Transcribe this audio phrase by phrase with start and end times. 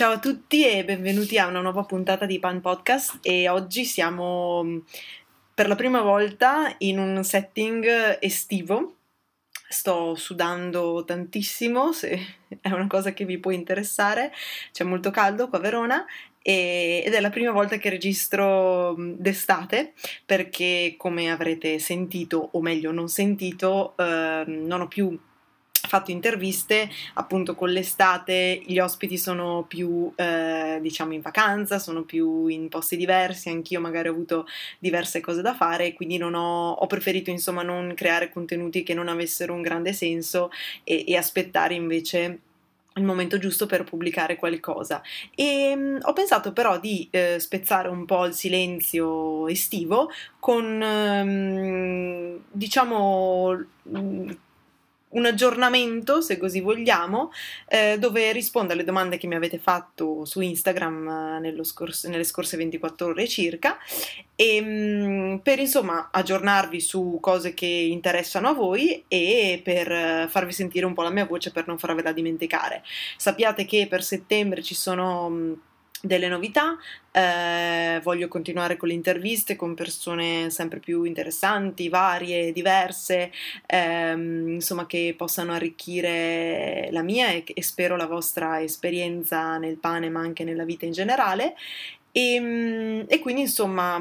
[0.00, 4.64] Ciao a tutti e benvenuti a una nuova puntata di Pan Podcast e oggi siamo
[4.64, 4.78] mm,
[5.52, 8.94] per la prima volta in un setting estivo.
[9.68, 12.18] Sto sudando tantissimo, se
[12.62, 14.32] è una cosa che vi può interessare,
[14.72, 16.06] c'è molto caldo qua a Verona
[16.40, 19.92] e, ed è la prima volta che registro mm, d'estate
[20.24, 25.14] perché come avrete sentito o meglio non sentito eh, non ho più
[25.90, 32.46] fatto interviste appunto con l'estate gli ospiti sono più eh, diciamo in vacanza sono più
[32.46, 34.46] in posti diversi anch'io magari ho avuto
[34.78, 39.08] diverse cose da fare quindi non ho, ho preferito insomma non creare contenuti che non
[39.08, 40.50] avessero un grande senso
[40.84, 42.38] e, e aspettare invece
[42.94, 45.00] il momento giusto per pubblicare qualcosa.
[45.34, 50.82] E mh, mm, ho pensato però di eh, spezzare un po' il silenzio estivo con
[50.82, 54.30] ehm, diciamo mh,
[55.10, 57.32] un aggiornamento, se così vogliamo,
[57.68, 62.56] eh, dove rispondo alle domande che mi avete fatto su Instagram eh, scorso, nelle scorse
[62.56, 63.78] 24 ore circa
[64.36, 70.26] e mh, mm, per insomma aggiornarvi su cose che interessano a voi e per eh,
[70.28, 72.82] farvi sentire un po' la mia voce per non farvela dimenticare.
[73.16, 75.60] Sappiate che per settembre ci sono mh,
[76.02, 76.76] delle novità,
[77.12, 83.30] eh, voglio continuare con le interviste con persone sempre più interessanti, varie, diverse,
[83.66, 90.08] ehm, insomma che possano arricchire la mia e, e, spero la vostra esperienza nel pane
[90.08, 91.54] ma anche nella vita in generale.
[92.12, 93.98] E, ehm, e quindi insomma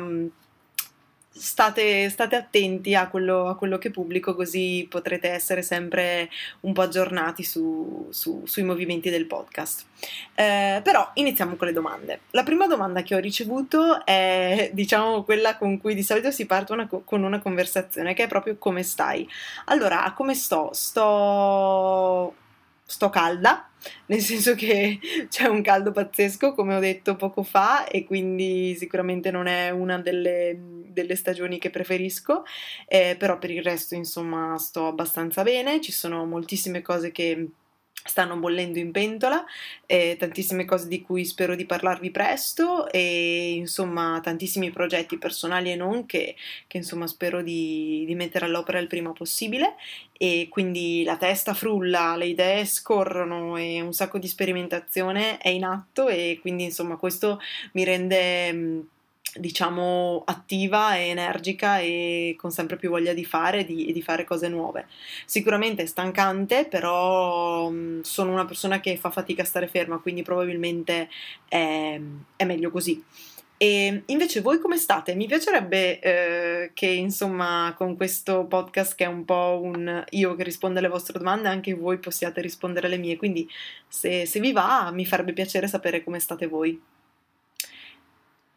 [1.31, 6.29] state, state attenti a quello, a quello, che pubblico così potrete essere sempre
[6.61, 9.85] un po' aggiornati su, su, sui movimenti del podcast.
[10.35, 12.21] Eh, però iniziamo con le domande.
[12.31, 16.73] La prima domanda che ho ricevuto è diciamo quella con cui di solito si parte
[16.73, 19.27] una, con una conversazione che è proprio come stai.
[19.65, 20.69] Allora, come sto?
[20.73, 22.33] Sto
[22.89, 23.69] sto calda,
[24.07, 29.29] nel senso che c'è un caldo pazzesco, come ho detto poco fa, e quindi sicuramente
[29.29, 32.43] non è una delle, delle stagioni che preferisco,
[32.87, 37.47] eh, però per il resto, insomma, sto abbastanza bene, ci sono moltissime cose che
[38.03, 39.43] stanno bollendo in pentola,
[39.85, 45.75] eh, tantissime cose di cui spero di parlarvi presto e insomma tantissimi progetti personali e
[45.75, 46.35] non che,
[46.67, 49.75] che insomma spero di, di, mettere all'opera il prima possibile.
[50.17, 55.63] E quindi la testa frulla, le idee scorrono e un sacco di sperimentazione è in
[55.63, 57.39] atto e quindi insomma questo
[57.73, 58.87] mi rende
[59.35, 64.23] diciamo attiva e energica e con sempre più voglia di fare e di, di, fare
[64.23, 64.87] cose nuove.
[65.25, 70.21] Sicuramente è stancante, però mh, sono una persona che fa fatica a stare ferma, quindi
[70.23, 71.09] probabilmente
[71.47, 71.99] è,
[72.35, 73.03] è meglio così.
[73.61, 75.15] E invece voi come state?
[75.15, 80.43] Mi piacerebbe eh, che insomma con questo podcast che è un po' un io che
[80.43, 83.49] rispondo alle vostre domande anche voi possiate rispondere alle mie, quindi
[83.85, 86.81] se, se vi va mi farebbe piacere sapere come state voi.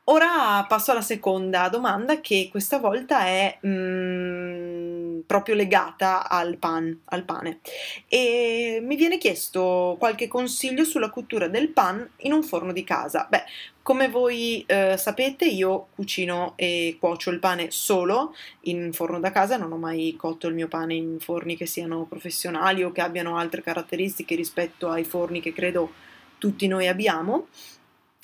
[0.07, 7.23] Ora passo alla seconda domanda che questa volta è mm, proprio legata al, pan, al
[7.23, 7.61] pane.
[8.09, 13.29] E mi viene chiesto qualche consiglio sulla cottura del pan in un forno di casa.
[13.31, 13.45] Beh,
[13.81, 19.57] come voi eh, sapete io cucino e cuocio il pane solo in forno da casa,
[19.57, 23.37] non ho mai cotto il mio pane in forni che siano professionali o che abbiano
[23.37, 25.93] altre caratteristiche rispetto ai forni che credo
[26.39, 27.47] tutti noi abbiamo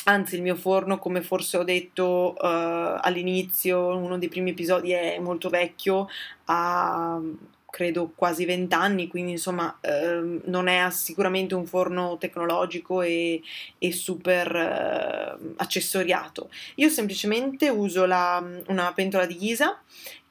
[0.08, 5.18] anzi il mio forno come forse ho detto uh, all'inizio uno dei primi episodi è
[5.18, 6.08] molto vecchio
[6.46, 7.20] ha
[7.70, 13.42] credo quasi vent'anni quindi insomma uh, non è sicuramente un forno tecnologico e,
[13.76, 16.48] e super uh, accessoriato.
[16.76, 19.78] Io semplicemente uso la, una pentola di ghisa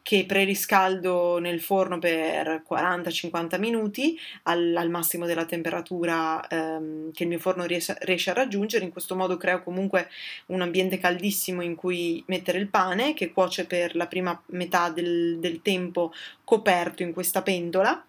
[0.08, 7.30] che preriscaldo nel forno per 40-50 minuti al, al, massimo della temperatura ehm, che il
[7.30, 8.86] mio forno riesce, riesce, a raggiungere.
[8.86, 10.08] In questo modo creo comunque
[10.46, 15.40] un ambiente caldissimo in cui mettere il pane che cuoce per la prima metà del,
[15.40, 16.14] del tempo
[16.46, 18.02] coperto in questa pentola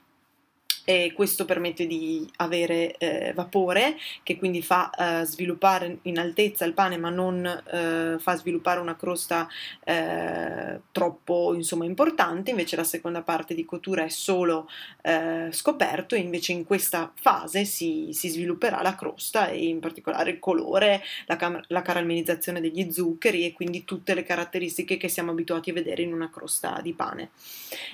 [0.88, 6.72] e questo permette di avere eh, vapore che quindi fa eh, sviluppare in altezza il
[6.72, 9.46] pane ma non eh, fa sviluppare una crosta
[9.84, 12.52] eh, troppo insomma importante.
[12.52, 14.66] Invece la seconda parte di cottura è solo
[15.02, 20.30] eh, scoperto e invece in questa fase si, si, svilupperà la crosta e in particolare
[20.30, 25.32] il colore la, cam- la caramellizzazione degli zuccheri e quindi tutte le caratteristiche che siamo
[25.32, 27.28] abituati a vedere in una crosta di pane.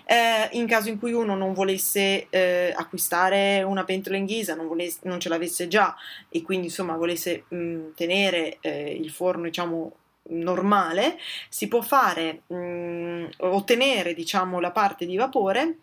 [0.05, 2.29] Eh, in caso in cui uno non volesse
[2.85, 5.95] acquistare una pentola in ghisa, non, volesse, non ce l'avesse già
[6.29, 9.97] e quindi insomma volesse mh, tenere eh, il forno diciamo
[10.27, 15.79] normale, si può fare mh, ottenere diciamo la parte di vapore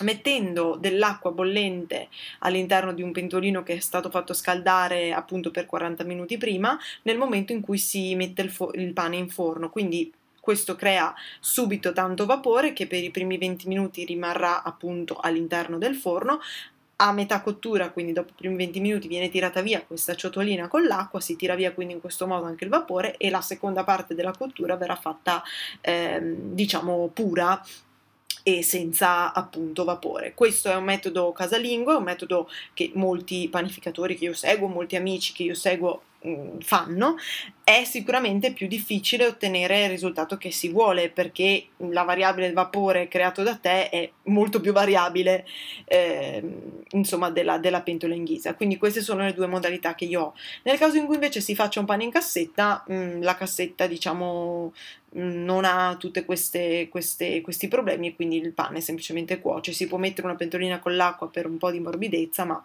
[0.00, 2.08] mettendo dell'acqua bollente
[2.40, 7.18] all'interno di un pentolino che è stato fatto scaldare appunto per 40 minuti prima nel
[7.18, 9.70] momento in cui si mette il, fo- il pane in forno.
[9.70, 15.78] Quindi questo crea subito tanto vapore che per i primi 20 minuti rimarrà appunto all'interno
[15.78, 16.40] del forno.
[17.00, 20.84] A metà cottura, quindi dopo i primi 20 minuti, viene tirata via questa ciotolina con
[20.84, 24.16] l'acqua, si tira via quindi in questo modo anche il vapore e la seconda parte
[24.16, 25.42] della cottura verrà fatta
[25.80, 27.62] ehm, diciamo pura
[28.42, 30.32] e senza appunto vapore.
[30.34, 34.96] Questo è un metodo casalingo, è un metodo che molti panificatori che io seguo, molti
[34.96, 36.02] amici che io seguo
[36.60, 37.16] fanno,
[37.62, 43.42] è sicuramente più difficile ottenere il risultato che si vuole perché la variabile vapore creato
[43.44, 45.46] da te è molto più variabile
[45.84, 46.42] eh,
[46.90, 48.54] insomma della, della, pentola in ghisa.
[48.54, 50.34] Quindi queste sono le due modalità che io ho.
[50.64, 53.86] Nel caso in cui invece si faccia un pane in cassetta, mh, mm, la cassetta
[53.86, 54.72] diciamo
[55.16, 56.88] mm, non ha tutti questi
[57.68, 59.72] problemi e quindi il pane semplicemente cuoce.
[59.72, 62.64] Si può mettere una pentolina con l'acqua per un po' di morbidezza, ma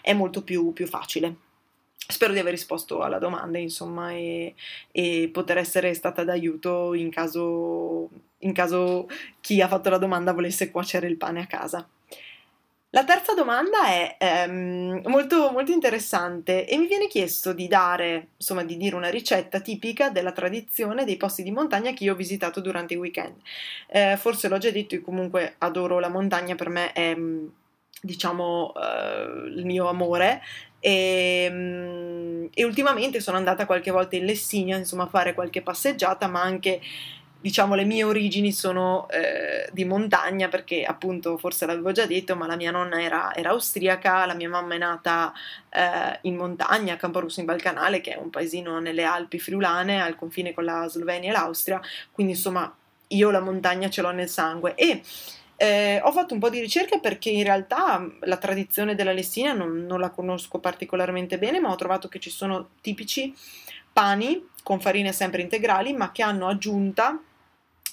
[0.00, 1.43] è molto più, più facile.
[2.06, 4.54] Spero di aver risposto alla domanda, insomma, e,
[4.92, 8.10] e poter essere stata d'aiuto in caso,
[8.40, 9.08] in caso
[9.40, 11.88] chi ha fatto la domanda volesse cuocere il pane a casa.
[12.94, 18.62] La terza domanda è ehm, molto, molto, interessante e mi viene chiesto di dare, insomma,
[18.62, 22.60] di dire una ricetta tipica della tradizione dei posti di montagna che io ho visitato
[22.60, 23.34] durante i weekend.
[23.88, 27.16] Eh, forse l'ho già detto, io comunque adoro la montagna, per me è
[28.00, 30.42] diciamo eh, il mio amore.
[30.80, 36.26] E, ehm, e, ultimamente sono andata qualche volta in Lessinia insomma a fare qualche passeggiata
[36.26, 36.80] ma anche
[37.40, 42.46] diciamo le mie origini sono eh, di montagna perché appunto forse l'avevo già detto ma
[42.46, 45.32] la mia nonna era, era austriaca la mia mamma è nata
[45.68, 50.16] eh, in montagna a Camporusso in Balcanale che è un paesino nelle Alpi friulane al
[50.16, 51.82] confine con la Slovenia e l'Austria.
[52.12, 52.74] Quindi insomma
[53.08, 54.74] io la montagna ce l'ho nel sangue.
[54.74, 55.02] E
[55.56, 59.52] eh, ho fatto un po' di ricerca perché in realtà mm, la tradizione della Lessina
[59.52, 63.34] non, non la conosco particolarmente bene, ma ho trovato che ci sono tipici
[63.92, 67.20] pani con farine sempre integrali, ma che hanno aggiunta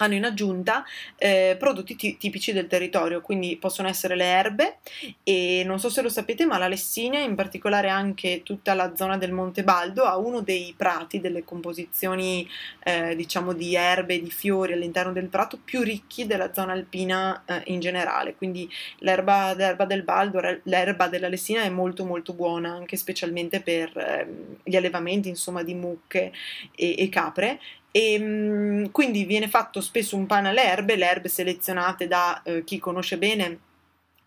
[0.02, 0.84] hanno in aggiunta
[1.16, 4.78] eh, prodotti t- tipici del territorio, quindi possono essere le erbe
[5.24, 9.18] e non so se lo sapete, ma la Lessinia, in particolare anche tutta la zona
[9.18, 12.48] del Monte Baldo, ha uno dei prati, delle composizioni
[12.84, 17.44] eh, diciamo di erbe e di fiori all'interno del prato più ricchi della zona alpina
[17.46, 18.70] eh, in generale, quindi
[19.00, 24.58] l'erba, l'erba, del Baldo, l'erba della Lessinia è molto molto buona, anche specialmente per ehm,
[24.64, 26.32] gli allevamenti insomma di mucche
[26.76, 27.60] e, e capre
[27.92, 32.64] e ehm, quindi viene fatto spesso un pane alle erbe, le erbe selezionate da eh,
[32.64, 33.60] chi conosce bene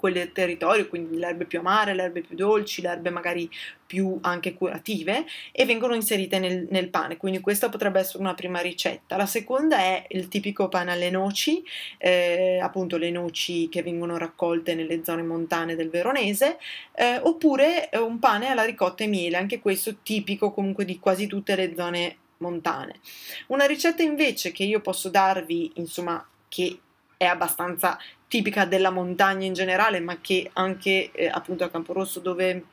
[0.04, 3.48] quel territorio, quindi le erbe più amare, le erbe più dolci, le erbe magari
[3.86, 8.60] più anche curative e vengono inserite nel, nel, pane, quindi questa potrebbe essere una prima
[8.60, 9.16] ricetta.
[9.16, 11.62] La seconda è il tipico pane alle noci,
[11.96, 16.58] eh, appunto le noci che vengono raccolte nelle zone montane del Veronese,
[16.94, 21.56] eh, oppure un pane alla ricotta e miele, anche questo tipico comunque di quasi tutte
[21.56, 23.00] le zone montane.
[23.48, 26.78] Una ricetta invece che io posso darvi, insomma, che
[27.16, 27.98] è abbastanza
[28.28, 32.64] tipica della montagna in generale, ma che anche eh, appunto a Camporosso dove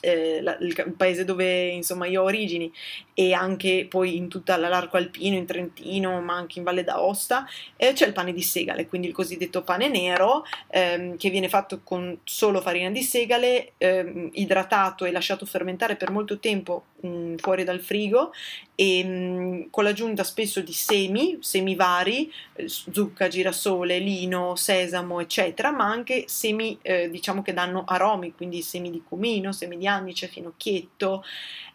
[0.00, 2.72] eh, la, il, il, paese dove insomma io ho origini
[3.14, 7.92] e anche poi in tutta l'arco alpino, in Trentino, ma anche in Valle d'Aosta, eh,
[7.92, 12.18] c'è il pane di segale, quindi il cosiddetto pane nero ehm, che viene fatto con
[12.24, 17.80] solo farina di segale, ehm, idratato e lasciato fermentare per molto tempo mh, fuori dal
[17.80, 18.32] frigo
[18.74, 25.70] e mh, con l'aggiunta spesso di semi, semi vari, eh, zucca, girasole, lino, sesamo, eccetera,
[25.70, 30.28] ma anche semi eh, diciamo che danno aromi, quindi semi di cumino, semi di anice,
[30.28, 31.24] finocchietto.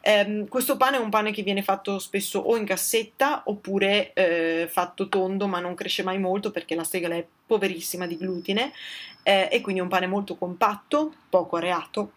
[0.01, 4.67] Eh, questo pane è un pane che viene fatto spesso o in cassetta oppure eh,
[4.69, 8.71] fatto tondo, ma non cresce mai molto perché la segala è poverissima di glutine
[9.23, 12.11] eh, e quindi è un pane molto compatto, poco areato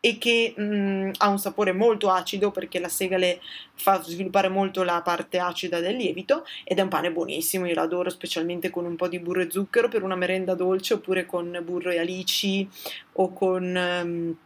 [0.00, 3.40] e che mh, mm, ha un sapore molto acido perché la segale
[3.74, 7.82] fa sviluppare molto la parte acida del lievito ed è un pane buonissimo, io lo
[7.82, 11.60] adoro specialmente con un po' di burro e zucchero per una merenda dolce oppure con
[11.64, 12.68] burro e alici
[13.14, 14.00] o con...
[14.04, 14.36] Um,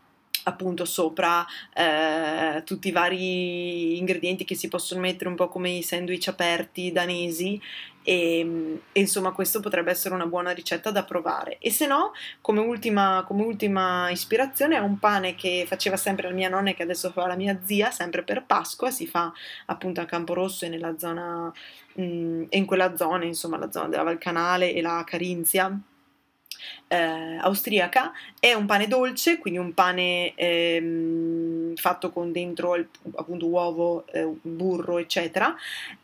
[0.44, 5.82] appunto sopra eh, tutti i vari ingredienti che si possono mettere un po' come i
[5.82, 7.60] sandwich aperti danesi.
[8.04, 11.58] E, e, insomma questo potrebbe essere una buona ricetta da provare.
[11.58, 16.34] E se no come ultima, come ultima ispirazione è un pane che faceva sempre la
[16.34, 18.90] mia nonna e che adesso fa la mia zia sempre per Pasqua.
[18.90, 19.32] Si fa
[19.66, 21.52] appunto a Camporosso e nella zona
[21.94, 25.78] mh, in quella zona insomma la zona della Valcanale e la Carinzia
[26.88, 31.31] eh, austriaca, è un pane dolce, quindi un pane ehm,
[31.76, 35.54] fatto con dentro il, appunto uovo, eh, burro, eccetera,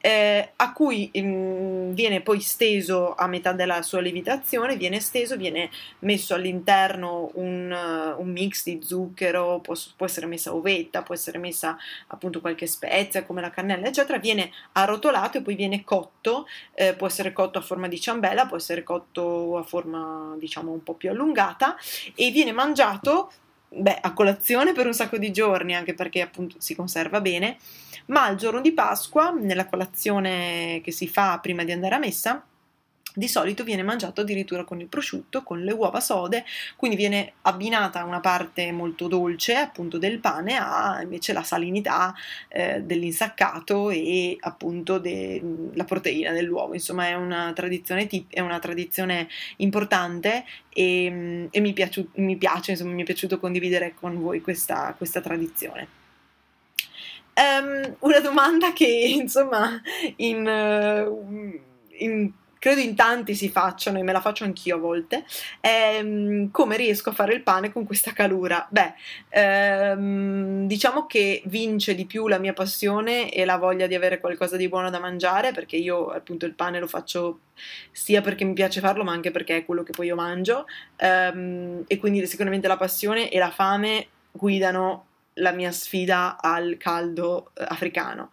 [0.01, 5.37] eh, a cui mh, mm, viene poi steso a metà della sua lievitazione, viene steso,
[5.37, 5.71] viene
[6.01, 11.39] messo all'interno un, uh, un mix di zucchero, può, può, essere messa uvetta, può essere
[11.39, 11.77] messa
[12.09, 17.07] appunto qualche spezia come la cannella, eccetera, viene arrotolato e poi viene cotto, eh, può
[17.07, 21.11] essere cotto a forma di ciambella, può essere cotto a forma diciamo un po' più
[21.11, 21.77] allungata
[22.15, 23.31] e viene mangiato
[23.69, 27.59] beh, a colazione per un sacco di giorni, anche perché appunto si conserva bene,
[28.07, 32.45] ma il giorno di Pasqua, nella colazione che si fa prima di andare a messa,
[33.19, 36.45] di solito viene mangiato addirittura con il prosciutto, con le uova sode,
[36.77, 42.15] quindi viene abbinata una parte molto dolce appunto del pane a invece la salinità
[42.49, 46.75] eh, dell'insaccato e appunto la proteina dell'uovo.
[46.75, 52.73] Insomma è una tradizione, tip- è una tradizione importante e, e mi, piaciu- mi, piace,
[52.73, 55.97] insomma mi è piaciuto condividere con voi questa, questa tradizione.
[57.35, 58.87] Um, una domanda che
[59.19, 59.81] insomma
[60.17, 61.61] in, uh,
[61.99, 65.25] in credo in tanti si facciano e me la faccio anch'io a volte,
[65.61, 68.67] è mm, come riesco a fare il pane con questa calura.
[68.71, 68.95] Beh,
[69.31, 74.57] ehm, diciamo che vince di più la mia passione e la voglia di avere qualcosa
[74.57, 77.41] di buono da mangiare, perché io appunto il pane lo faccio
[77.91, 81.85] sia perché mi piace farlo, ma anche perché è quello che poi io mangio, ehm,
[81.87, 85.05] e quindi sicuramente la passione e la fame guidano
[85.39, 88.31] la mia sfida al caldo eh, africano.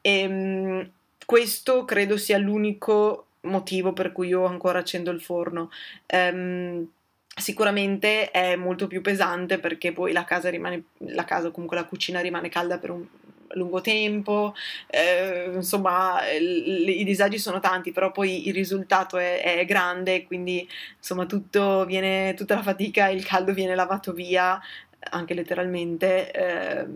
[0.00, 0.90] E, ehm,
[1.24, 5.70] questo credo sia l'unico motivo per cui io ancora accendo il forno.
[6.12, 6.86] Um,
[7.38, 12.20] sicuramente è molto più pesante perché poi la casa rimane, la casa comunque la cucina
[12.20, 13.06] rimane calda per un
[13.50, 14.54] lungo tempo,
[14.86, 20.68] eh, insomma l- i disagi sono tanti, però poi il risultato è, è grande, quindi
[20.96, 21.26] insomma
[21.86, 24.60] viene, tutta la fatica, il caldo viene lavato via,
[25.10, 26.86] anche letteralmente, eh,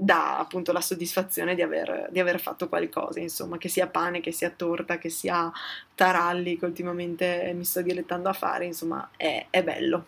[0.00, 4.30] dà appunto la soddisfazione di aver, di aver, fatto qualcosa, insomma, che sia pane, che
[4.30, 5.50] sia torta, che sia
[5.94, 10.06] taralli, che ultimamente mi sto dilettando a fare, insomma, è, è bello.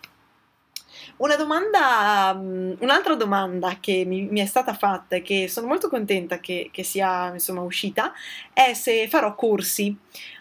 [1.16, 5.88] Una domanda, mm, un'altra domanda che mi, mi, è stata fatta e che sono molto
[5.88, 8.12] contenta che, che sia insomma, uscita
[8.52, 9.96] è se farò corsi.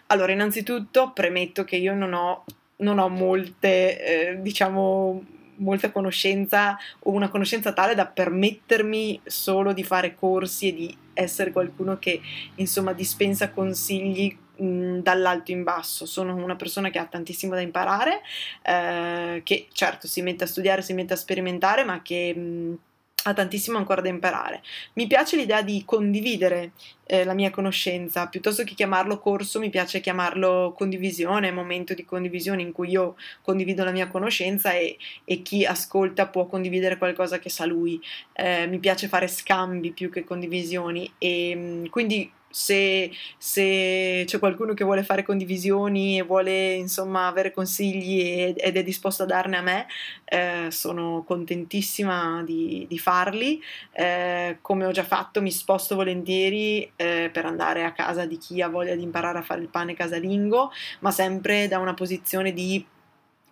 [0.06, 2.44] Allora, innanzitutto premetto che io non ho,
[2.76, 5.22] non ho molte, eh, diciamo,
[5.60, 11.52] molta conoscenza o una conoscenza tale da permettermi solo di fare corsi e di essere
[11.52, 12.20] qualcuno che
[12.56, 16.04] insomma dispensa consigli dall'alto in basso.
[16.04, 18.20] Sono una persona che ha tantissimo da imparare,
[18.62, 22.78] eh, che certo si mette a studiare, si mette a sperimentare, ma che mh,
[23.24, 24.62] ha tantissimo ancora da imparare.
[24.94, 26.72] Mi piace l'idea di condividere
[27.06, 32.62] eh, la mia conoscenza, piuttosto che chiamarlo corso, mi piace chiamarlo condivisione, momento di condivisione
[32.62, 37.50] in cui io condivido la mia conoscenza e, e chi ascolta può condividere qualcosa che
[37.50, 38.00] sa lui.
[38.32, 44.74] Eh, mi piace fare scambi più che condivisioni e mm, quindi se, se, c'è qualcuno
[44.74, 49.62] che vuole fare condivisioni e vuole insomma avere consigli ed, è disposto a darne a
[49.62, 49.86] me,
[50.24, 53.62] eh, sono contentissima di, di farli.
[53.92, 58.60] Eh, come ho già fatto, mi sposto volentieri eh, per andare a casa di chi
[58.60, 62.84] ha voglia di imparare a fare il pane casalingo, ma sempre da una posizione di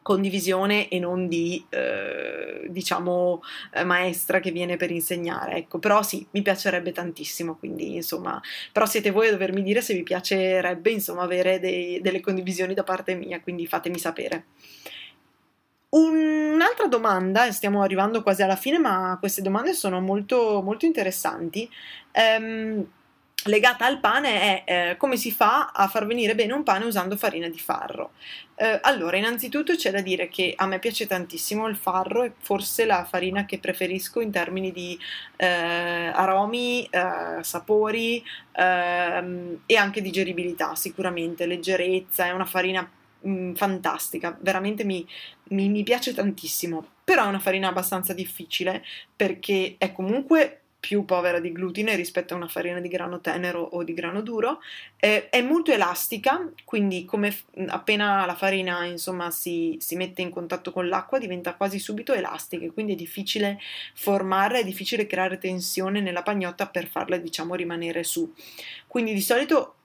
[0.08, 3.42] condivisione e non di eh, diciamo
[3.74, 8.40] eh, maestra che viene per insegnare ecco però sì mi piacerebbe tantissimo quindi insomma
[8.72, 12.84] però siete voi a dovermi dire se vi piacerebbe insomma avere dei, delle condivisioni da
[12.84, 14.46] parte mia quindi fatemi sapere
[15.90, 21.66] Un'altra domanda, stiamo arrivando quasi alla fine, ma queste domande sono molto, molto interessanti.
[22.12, 22.86] Um,
[23.45, 27.16] legata al pane è eh, come si fa a far venire bene un pane usando
[27.16, 28.12] farina di farro.
[28.57, 32.85] Eh, allora, innanzitutto c'è da dire che a me piace tantissimo il farro, è forse
[32.85, 34.99] la farina che preferisco in termini di
[35.37, 42.88] eh, aromi, eh, sapori ehm, e anche digeribilità, sicuramente, leggerezza, è una farina
[43.21, 45.07] mh, mm, fantastica, veramente mi,
[45.50, 51.40] mi, mi piace tantissimo, però è una farina abbastanza difficile perché è comunque più povera
[51.40, 54.61] di glutine rispetto a una farina di grano tenero o di grano duro,
[54.99, 60.30] eh, è molto elastica, quindi come f- appena la farina insomma si, si, mette in
[60.30, 63.58] contatto con l'acqua diventa quasi subito elastica, quindi è difficile
[63.94, 68.32] formarla, è difficile creare tensione nella pagnotta per farla diciamo rimanere su.
[68.87, 69.77] Quindi di solito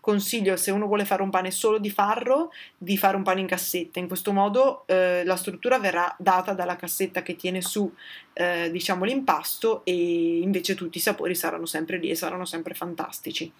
[0.00, 3.46] consiglio se uno vuole fare un pane solo di farro di fare un pane in
[3.46, 3.98] cassetta.
[3.98, 7.90] In questo modo eh, la struttura verrà data dalla cassetta che tiene su
[8.34, 13.50] eh, diciamo l'impasto e invece tutti i sapori saranno sempre lì e saranno sempre fantastici.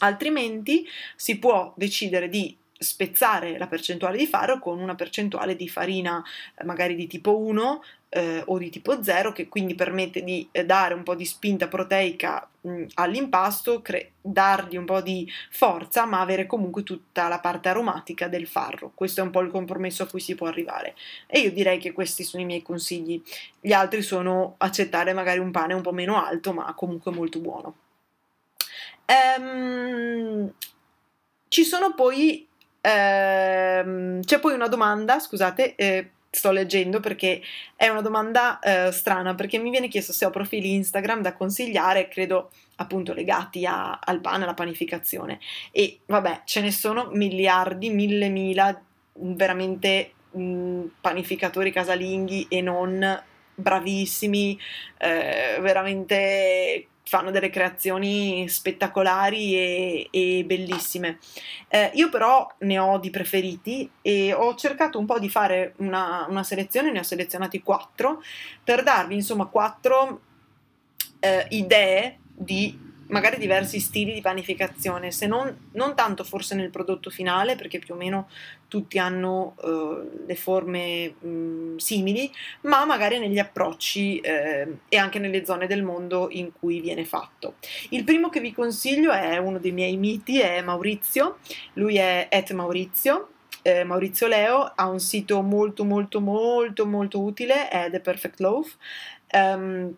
[0.00, 6.24] Altrimenti si può decidere di spezzare la percentuale di farro con una percentuale di farina
[6.56, 10.64] eh, magari di tipo 1 eh, o di tipo 0 che quindi permette di eh,
[10.64, 16.20] dare un po' di spinta proteica mh, all'impasto, cre- dargli un po' di forza ma
[16.20, 18.92] avere comunque tutta la parte aromatica del farro.
[18.94, 20.94] Questo è un po' il compromesso a cui si può arrivare
[21.26, 23.22] e io direi che questi sono i miei consigli.
[23.60, 27.74] Gli altri sono accettare magari un pane un po' meno alto ma comunque molto buono.
[29.04, 30.50] Ehm,
[31.48, 32.48] ci sono poi
[32.80, 37.42] Ehm, c'è poi una domanda, scusate, eh, sto leggendo perché
[37.74, 42.08] è una domanda eh, strana, perché mi viene chiesto se ho profili Instagram da consigliare,
[42.08, 45.40] credo appunto legati a, al pane, alla panificazione.
[45.72, 48.80] E vabbè, ce ne sono miliardi, mille mila,
[49.12, 53.22] veramente mh, panificatori casalinghi e non
[53.54, 54.58] bravissimi,
[54.98, 61.18] eh, veramente fanno delle creazioni spettacolari e, e bellissime.
[61.68, 66.26] Eh, io però ne ho di preferiti e ho cercato un po' di fare una,
[66.28, 68.22] una selezione, ne ho selezionati quattro
[68.62, 70.20] per darvi insomma quattro
[71.20, 77.10] eh, idee di magari diversi stili di panificazione, se non, non, tanto forse nel prodotto
[77.10, 78.28] finale, perché più o meno
[78.68, 82.30] tutti hanno uh, le forme mh, simili,
[82.62, 87.54] ma magari negli approcci eh, e anche nelle zone del mondo in cui viene fatto.
[87.90, 91.38] Il primo che vi consiglio è uno dei miei miti, è Maurizio,
[91.74, 93.28] lui è et Maurizio,
[93.62, 98.76] eh, Maurizio Leo ha un sito molto molto molto molto utile, è The Perfect Loaf.
[99.32, 99.94] Um,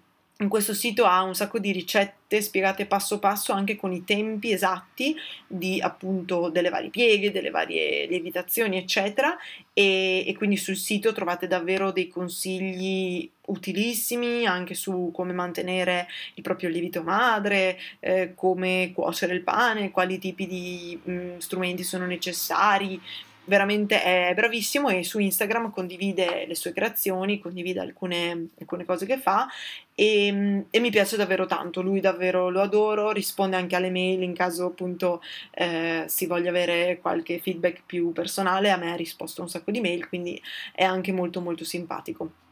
[0.48, 5.14] questo sito ha un sacco di ricette spiegate passo passo anche con i tempi esatti
[5.46, 9.36] di appunto delle varie pieghe, delle varie lievitazioni eccetera.
[9.74, 16.42] E, e quindi sul sito trovate davvero dei consigli utilissimi anche su come mantenere il
[16.42, 23.00] proprio lievito madre, eh, come cuocere il pane, quali tipi di mh, strumenti sono necessari
[23.44, 29.18] veramente è bravissimo e su Instagram condivide le sue creazioni, condivide alcune, alcune cose che
[29.18, 29.48] fa
[29.94, 34.34] e, e, mi piace davvero tanto, lui davvero lo adoro, risponde anche alle mail in
[34.34, 35.20] caso appunto
[35.52, 39.80] eh, si voglia avere qualche feedback più personale, a me ha risposto un sacco di
[39.80, 40.40] mail, quindi
[40.72, 42.42] è anche molto molto simpatico.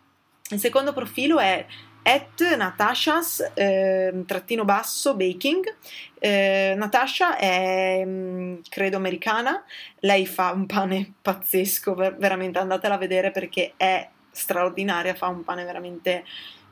[0.50, 1.64] Il secondo profilo è
[2.02, 5.76] at Natashas eh, trattino basso baking.
[6.18, 9.62] Eh, Natasha è mm, credo americana,
[10.00, 15.64] lei fa un pane pazzesco, veramente andatela a vedere perché è straordinaria, fa un pane
[15.64, 16.24] veramente,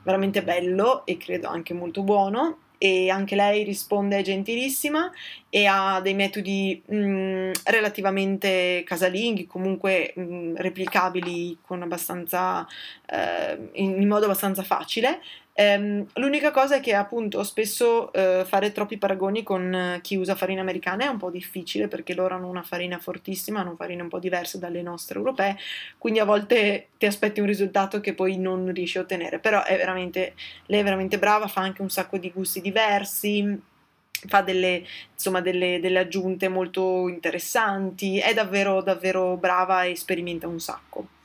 [0.03, 5.11] veramente bello e credo anche molto buono e anche lei risponde gentilissima
[5.49, 11.57] e ha dei metodi mh, mm, relativamente casalinghi, comunque mh, mm, replicabili
[13.05, 15.19] eh, in, in, modo abbastanza facile.
[15.59, 20.61] Um, l'unica cosa è che appunto spesso uh, fare troppi paragoni con chi usa farina
[20.61, 24.19] americana è un po' difficile perché loro hanno una farina fortissima, hanno farine un po'
[24.19, 25.57] diverse dalle nostre europee,
[25.97, 29.75] quindi a volte ti aspetti un risultato che poi non riesci a ottenere, però è
[29.75, 30.33] veramente,
[30.67, 33.61] lei è veramente brava, fa anche un sacco di gusti diversi,
[34.27, 40.61] fa delle, insomma, delle, delle, aggiunte molto interessanti, è davvero, davvero brava e sperimenta un
[40.61, 41.18] sacco.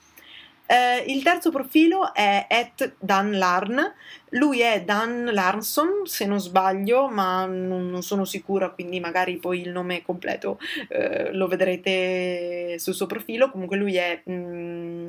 [0.67, 3.93] Eh, il terzo profilo è at Dan Larn,
[4.31, 9.61] lui è Dan Larson se non sbaglio, ma non, non sono sicura, quindi magari poi
[9.61, 13.51] il nome completo eh, lo vedrete sul suo profilo.
[13.51, 15.05] Comunque lui è, mh, mm,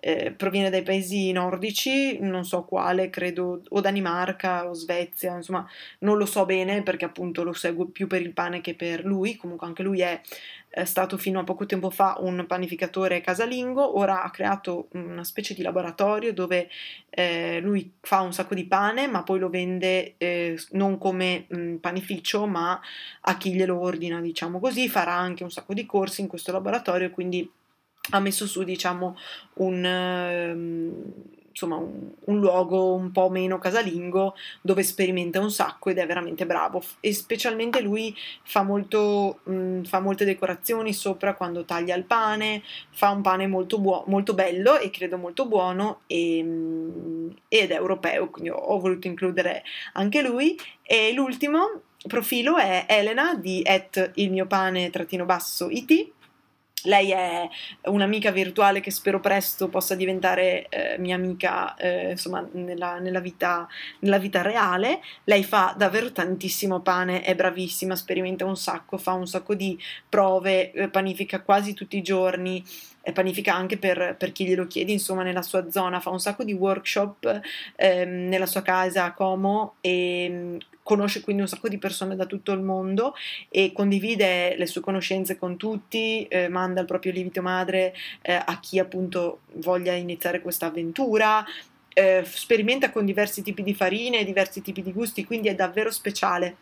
[0.00, 5.66] eh, proviene dai paesi nordici, non so quale, credo o Danimarca o Svezia, insomma
[6.00, 9.36] non lo so bene perché appunto lo seguo più per il pane che per lui,
[9.36, 10.20] comunque anche lui è
[10.68, 15.54] è stato fino a poco tempo fa un panificatore casalingo, ora ha creato una specie
[15.54, 16.68] di laboratorio dove
[17.10, 21.74] eh, lui fa un sacco di pane, ma poi lo vende eh, non come mh,
[21.76, 22.80] panificio, ma
[23.20, 27.10] a chi glielo ordina, diciamo così, farà anche un sacco di corsi in questo laboratorio,
[27.10, 27.50] quindi
[28.10, 29.16] ha messo su, diciamo,
[29.54, 29.84] un...
[29.84, 36.06] Um, insomma un, un, luogo un po' meno casalingo dove sperimenta un sacco ed è
[36.06, 36.82] veramente bravo.
[37.00, 42.62] E specialmente lui fa, molto, mh, mm, fa molte decorazioni sopra quando taglia il pane,
[42.90, 47.72] fa un pane molto, buo- molto bello e credo molto buono e, mh, mm, ed
[47.72, 50.56] è europeo, quindi ho, ho voluto includere anche lui.
[50.82, 56.12] E l'ultimo profilo è Elena di at il mio pane trattino basso it
[56.88, 57.48] lei è
[57.84, 63.68] un'amica virtuale che spero presto possa diventare eh, mia amica eh, insomma nella, nella, vita,
[64.00, 65.00] nella, vita, reale.
[65.24, 70.72] Lei fa davvero tantissimo pane, è bravissima, sperimenta un sacco, fa un sacco di prove,
[70.72, 72.64] eh, panifica quasi tutti i giorni,
[73.12, 76.52] panifica anche per, per, chi glielo chiede, insomma, nella sua zona, fa un sacco di
[76.52, 77.40] workshop
[77.76, 80.56] ehm, nella sua casa a Como e mm,
[80.88, 83.14] conosce quindi un sacco di persone da tutto il mondo
[83.50, 88.58] e condivide le sue conoscenze con tutti, eh, manda il proprio lievito madre eh, a
[88.58, 91.44] chi appunto voglia iniziare questa avventura.
[91.92, 96.56] Eh, sperimenta con diversi tipi di farine, diversi tipi di gusti, quindi è davvero speciale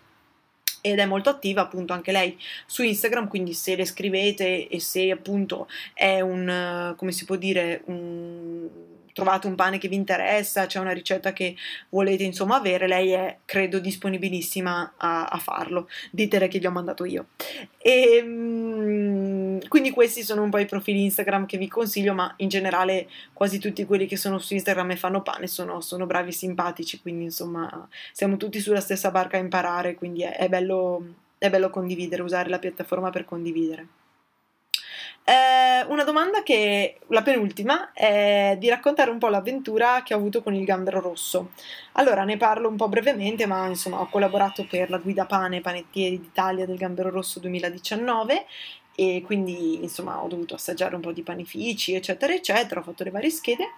[0.81, 2.37] ed è molto attiva appunto anche lei
[2.67, 7.83] su Instagram, quindi se le scrivete e se appunto è un, come si può dire,
[7.85, 8.69] un
[9.17, 11.57] trovate un pane che vi interessa, c'è una ricetta che
[11.89, 15.89] volete insomma avere, lei è credo disponibilissima a, a farlo.
[16.11, 17.29] Ditele che gli ho mandato io.
[17.79, 22.51] E, ehm, quindi questi sono un po' i profili Instagram che vi consiglio, ma in
[22.51, 26.33] generale quasi tutti quelli che sono su Instagram e fanno pane sono, sono bravi e
[26.33, 31.49] simpatici, quindi insomma siamo tutti sulla stessa barca a imparare, quindi è, è, bello, è
[31.49, 33.96] bello condividere, usare la piattaforma per condividere.
[35.29, 40.41] Eh, una domanda che, la penultima, è di raccontare un po' l'avventura che ho avuto
[40.41, 41.51] con il gambero rosso.
[41.95, 46.21] Allora, ne parlo un po' brevemente, ma insomma ho collaborato per la guida pane panettieri
[46.21, 48.47] d'Italia del gambero rosso 2019
[48.95, 53.11] e quindi insomma ho dovuto assaggiare un po' di panifici, eccetera, eccetera, ho fatto le
[53.11, 53.71] varie schede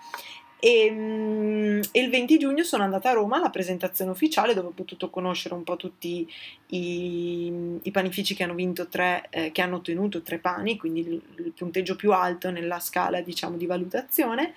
[0.60, 5.08] e, um, il 20 giugno sono andata a Roma alla presentazione ufficiale dove ho potuto
[5.08, 6.28] conoscere un po' tutti
[6.68, 11.22] i, i panifici che hanno vinto tre, eh, che hanno ottenuto tre pani, quindi il,
[11.36, 14.54] il punteggio più alto nella scala diciamo di valutazione.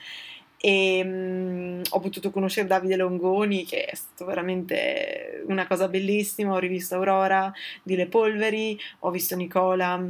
[0.63, 6.59] E um, ho potuto conoscere Davide Longoni che è stato veramente una cosa bellissima, ho
[6.59, 7.51] rivisto Aurora
[7.83, 10.03] di Le Polveri, ho visto Nicola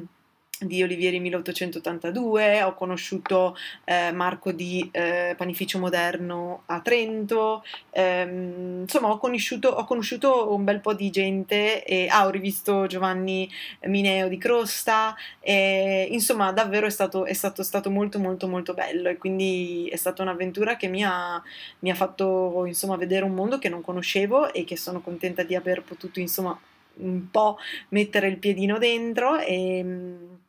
[0.65, 9.09] di Olivieri 1882, ho conosciuto eh, Marco di eh, Panificio Moderno a Trento, ehm, insomma
[9.09, 13.49] ho conosciuto, ho conosciuto, un bel po' di gente, e, ah, ho rivisto Giovanni
[13.85, 19.09] Mineo di Crosta, e, insomma davvero è stato, è stato, stato, molto molto molto bello
[19.09, 21.41] e quindi è stata un'avventura che mi ha,
[21.79, 25.55] mi ha fatto insomma vedere un mondo che non conoscevo e che sono contenta di
[25.55, 26.57] aver potuto insomma
[26.95, 27.57] un po'
[27.89, 30.39] mettere il piedino dentro e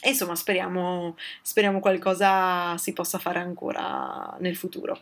[0.00, 4.98] e insomma, speriamo, speriamo qualcosa si possa fare ancora nel futuro.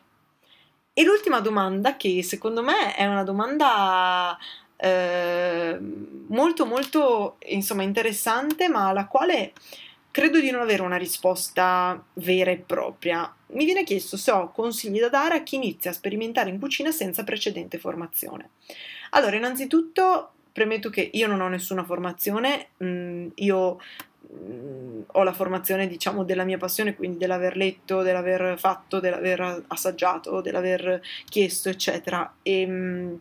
[0.93, 4.39] E l'ultima domanda, che secondo me è una domanda
[4.77, 5.79] eh,
[6.29, 9.53] molto molto insomma, interessante, ma alla quale
[10.11, 13.31] credo di non avere una risposta vera e propria.
[13.49, 16.91] Mi viene chiesto se ho consigli da dare a chi inizia a sperimentare in cucina
[16.91, 18.51] senza precedente formazione.
[19.11, 23.79] Allora, innanzitutto premetto che io non ho nessuna formazione, mm, io
[25.07, 31.01] ho la formazione, diciamo, della mia passione, quindi dell'aver letto, dell'aver fatto, dell'aver assaggiato, dell'aver
[31.29, 32.35] chiesto, eccetera.
[32.43, 33.19] E,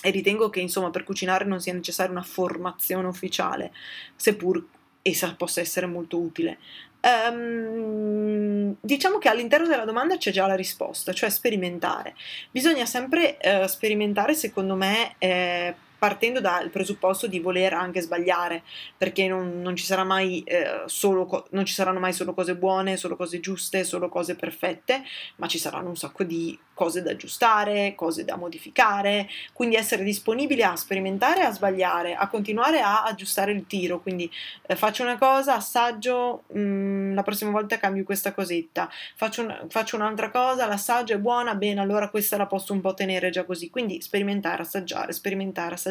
[0.00, 3.72] e ritengo che, insomma, per cucinare non sia necessaria una formazione ufficiale,
[4.14, 4.64] seppur
[5.02, 6.58] essa possa essere molto utile.
[7.00, 12.14] Um, diciamo che all'interno della domanda c'è già la risposta, cioè sperimentare.
[12.50, 18.62] Bisogna sempre uh, sperimentare, secondo me, eh, partendo dal presupposto di voler anche sbagliare,
[18.96, 23.16] perché non, non, ci, mai, eh, solo, non ci saranno mai solo cose buone, solo
[23.16, 25.02] cose giuste, solo cose perfette,
[25.36, 30.62] ma ci saranno un sacco di cose da aggiustare, cose da modificare, quindi essere disponibili
[30.62, 34.30] a sperimentare, a sbagliare, a continuare a aggiustare il tiro, quindi
[34.62, 39.66] eh, faccio una cosa, assaggio, mh, mm, la prossima volta cambio questa cosetta, faccio, un,
[39.68, 43.44] faccio un'altra cosa, l'assaggio è buona, bene, allora questa la posso un po' tenere già
[43.44, 45.87] così, quindi sperimentare, assaggiare, sperimentare, assaggiare,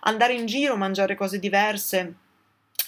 [0.00, 2.14] andare in giro, mangiare cose diverse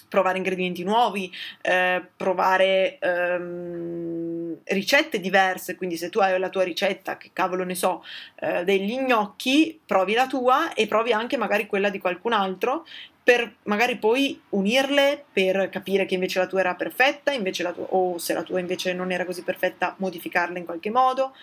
[0.09, 7.16] provare ingredienti nuovi, eh, provare ehm, ricette diverse, quindi se tu hai la tua ricetta,
[7.16, 8.02] che cavolo ne so,
[8.40, 12.87] eh, degli gnocchi, provi la tua e provi anche magari quella di qualcun altro
[13.22, 17.31] per magari poi unirle per capire che invece la tua era perfetta,
[17.74, 21.35] tua, o se la tua invece non era così perfetta, modificarla in qualche modo.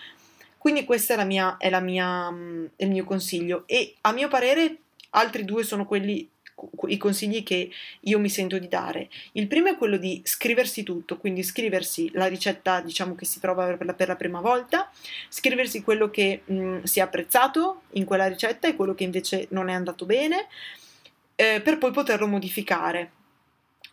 [0.66, 4.26] Quindi questo è, la mia, è, la mia, mm, il mio consiglio e a mio
[4.26, 4.78] parere
[5.10, 6.28] altri due sono quelli
[6.88, 9.08] i consigli che io mi sento di dare.
[9.34, 13.76] Il primo è quello di scriversi tutto, quindi scriversi la ricetta, diciamo che si prova
[13.76, 14.90] per la, per la prima volta,
[15.28, 19.68] scriversi quello che mh, si è apprezzato in quella ricetta e quello che invece non
[19.68, 20.48] è andato bene,
[21.36, 23.12] eh, per poi poterlo modificare.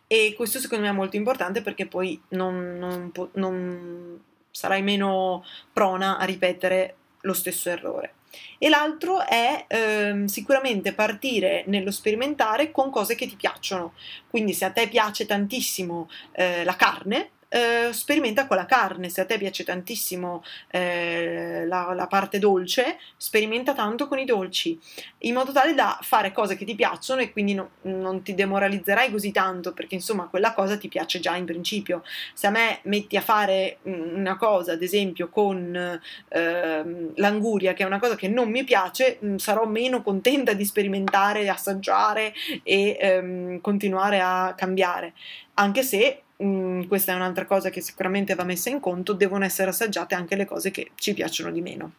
[0.08, 4.22] E questo secondo me è molto importante perché poi non, non, non
[4.54, 8.14] sarai meno prona a ripetere lo stesso errore
[8.58, 13.94] e l'altro è ehm, sicuramente partire nello sperimentare con cose che ti piacciono.
[14.28, 19.20] Quindi se a te piace tantissimo eh, la carne, eh, sperimenta con la carne, se
[19.20, 24.76] a te piace tantissimo eh, la, la, parte dolce, sperimenta tanto con i dolci,
[25.18, 29.08] in modo tale da fare cose che ti piacciono e quindi no, non ti demoralizzerai
[29.08, 32.02] così tanto, perché insomma quella cosa ti piace già in principio.
[32.32, 37.84] Se a me metti a fare mm, una cosa, ad esempio con ehm, l'anguria, che
[37.84, 42.96] è una cosa che non mi piace, mm, sarò meno contenta di sperimentare, assaggiare e
[42.98, 45.12] ehm, continuare a cambiare.
[45.56, 49.44] Anche se mh, mm, questa è un'altra cosa che sicuramente va messa in conto, devono
[49.44, 51.92] essere assaggiate anche le cose che ci piacciono di meno.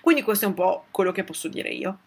[0.00, 2.00] Quindi questo è un po' quello che posso dire io,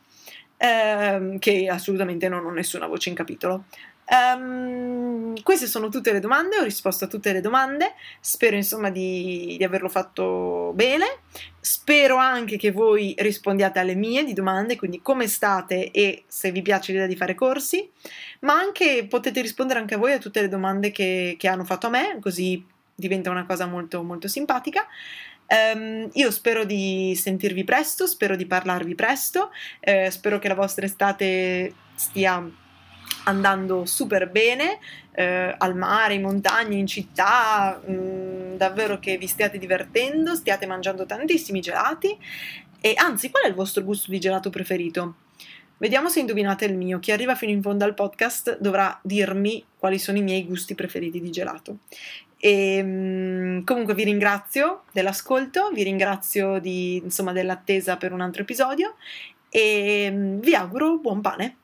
[0.57, 3.65] ehm, che assolutamente non ho nessuna voce in capitolo.
[4.09, 9.55] Um, queste sono tutte le domande, ho risposto a tutte le domande, spero insomma di,
[9.57, 11.19] di, averlo fatto bene,
[11.61, 16.61] spero anche che voi rispondiate alle mie di domande, quindi come state e se vi
[16.61, 17.89] piace l'idea di fare corsi,
[18.41, 21.87] ma anche potete rispondere anche a voi a tutte le domande che, che hanno fatto
[21.87, 24.85] a me, così diventa una cosa molto molto simpatica.
[25.73, 30.85] Um, io spero di sentirvi presto, spero di parlarvi presto, eh, spero che la vostra
[30.85, 32.59] estate stia
[33.23, 34.79] andando super bene
[35.13, 40.65] eh, al mare, in montagna, in città, mh, mm, davvero che vi stiate divertendo, stiate
[40.65, 42.17] mangiando tantissimi gelati
[42.79, 45.15] e anzi qual è il vostro gusto di gelato preferito?
[45.77, 46.99] Vediamo se indovinate il mio.
[46.99, 51.19] Chi arriva fino in fondo al podcast dovrà dirmi quali sono i miei gusti preferiti
[51.19, 51.79] di gelato.
[52.37, 58.95] E, mh, comunque vi ringrazio dell'ascolto, vi ringrazio di, insomma, dell'attesa per un altro episodio
[59.49, 61.57] e mh, vi auguro buon pane.